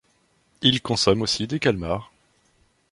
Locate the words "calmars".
1.59-2.11